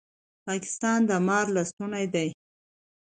[0.47, 2.29] پاکستان د مار لستوڼی دی